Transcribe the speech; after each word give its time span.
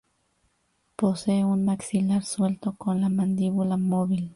Posee 0.95 1.45
un 1.45 1.63
maxilar 1.63 2.23
suelto 2.25 2.73
con 2.75 3.01
la 3.01 3.09
mandíbula 3.09 3.77
móvil. 3.77 4.29